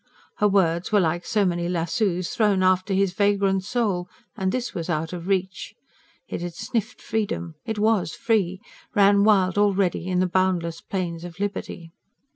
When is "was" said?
4.73-4.89, 7.77-8.15